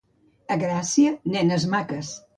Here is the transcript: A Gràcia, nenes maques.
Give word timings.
A 0.55 0.57
Gràcia, 0.63 1.11
nenes 1.37 1.71
maques. 1.75 2.15